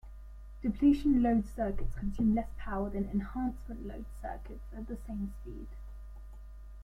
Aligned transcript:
Depletion-load 0.63 1.45
circuits 1.45 1.93
consume 1.93 2.33
less 2.33 2.47
power 2.57 2.89
than 2.89 3.07
enhancement-load 3.11 4.05
circuits 4.19 4.73
at 4.75 4.87
the 4.87 4.97
same 5.05 5.27
speed. 5.39 5.67